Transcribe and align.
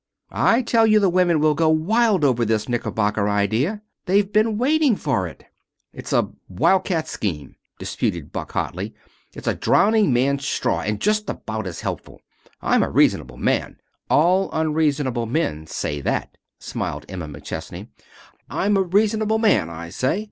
I 0.33 0.63
tell 0.63 0.87
you 0.87 0.99
the 0.99 1.09
women 1.11 1.39
will 1.39 1.53
go 1.53 1.69
wild 1.69 2.25
over 2.25 2.43
this 2.43 2.67
knickerbocker 2.67 3.29
idea. 3.29 3.83
They've 4.07 4.33
been 4.33 4.57
waiting 4.57 4.95
for 4.95 5.27
it." 5.27 5.45
"It's 5.93 6.11
a 6.11 6.31
wild 6.49 6.85
cat 6.85 7.07
scheme," 7.07 7.55
disputed 7.77 8.31
Buck 8.31 8.53
hotly. 8.53 8.95
"It's 9.35 9.45
a 9.47 9.53
drowning 9.53 10.11
man's 10.11 10.47
straw, 10.47 10.81
and 10.81 10.99
just 10.99 11.29
about 11.29 11.67
as 11.67 11.81
helpful. 11.81 12.19
I'm 12.63 12.81
a 12.81 12.89
reasonable 12.89 13.37
man" 13.37 13.77
"All 14.09 14.49
unreasonable 14.53 15.27
men 15.27 15.67
say 15.67 16.01
that," 16.01 16.35
smiled 16.57 17.05
Emma 17.07 17.27
McChesney." 17.27 17.89
I'm 18.49 18.77
a 18.77 18.81
reasonable 18.81 19.37
man, 19.37 19.69
I 19.69 19.89
say. 19.89 20.19